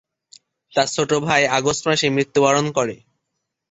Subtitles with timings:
[0.73, 2.95] তার ছোট ভাই আগস্ট মাসে মৃত্যুবরণ করে।